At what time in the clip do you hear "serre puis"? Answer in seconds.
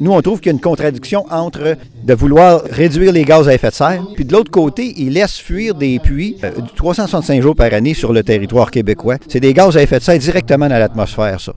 3.74-4.24